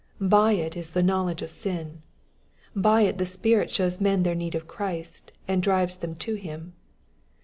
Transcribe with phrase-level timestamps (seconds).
[0.19, 2.01] By it is the knowledge of sin.
[2.75, 6.73] By it the Spirit Bhows men their need of Christ, and drives them to Him.